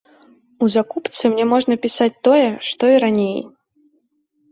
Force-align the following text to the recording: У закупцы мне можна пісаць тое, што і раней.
У 0.63 0.67
закупцы 0.75 1.29
мне 1.33 1.45
можна 1.51 1.73
пісаць 1.83 2.07
тое, 2.29 2.47
што 2.69 2.89
і 2.95 2.97
раней. 3.05 3.37